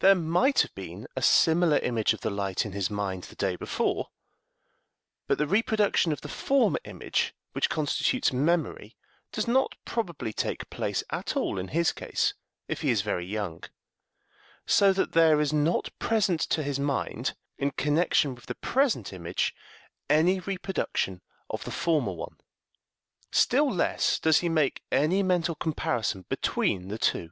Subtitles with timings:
[0.00, 3.54] There might have been a similar image of the light in his mind the day
[3.54, 4.08] before,
[5.28, 8.96] but the reproduction of the former image which constitutes memory
[9.30, 12.34] does not probably take place at all in his case
[12.66, 13.62] if he is very young,
[14.66, 19.54] so that there is not present to his mind, in connection with the present image,
[20.10, 22.36] any reproduction of the former one.
[23.30, 27.30] Still less does he make any mental comparison between the two.